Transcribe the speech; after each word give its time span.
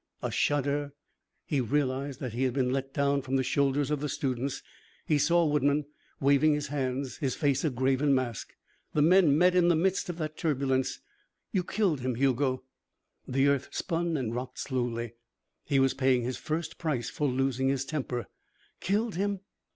A 0.23 0.31
shudder. 0.31 0.93
He 1.45 1.61
realized 1.61 2.19
that 2.21 2.33
he 2.33 2.41
had 2.45 2.55
been 2.55 2.71
let 2.73 2.91
down 2.91 3.21
from 3.21 3.35
the 3.35 3.43
shoulders 3.43 3.91
of 3.91 3.99
the 3.99 4.09
students. 4.09 4.63
He 5.05 5.19
saw 5.19 5.45
Woodman, 5.45 5.85
waving 6.19 6.55
his 6.55 6.69
hands, 6.69 7.17
his 7.17 7.35
face 7.35 7.63
a 7.63 7.69
graven 7.69 8.15
mask. 8.15 8.53
The 8.95 9.03
men 9.03 9.37
met 9.37 9.53
in 9.53 9.67
the 9.67 9.75
midst 9.75 10.09
of 10.09 10.17
that 10.17 10.37
turbulence. 10.37 11.01
"You 11.51 11.63
killed 11.63 11.99
him, 11.99 12.15
Hugo." 12.15 12.63
The 13.27 13.47
earth 13.47 13.69
spun 13.69 14.17
and 14.17 14.33
rocked 14.33 14.57
slowly. 14.57 15.13
He 15.65 15.77
was 15.77 15.93
paying 15.93 16.23
his 16.23 16.37
first 16.37 16.79
price 16.79 17.11
for 17.11 17.27
losing 17.27 17.67
his 17.67 17.85
temper. 17.85 18.25
"Killed 18.79 19.13
him?" 19.13 19.41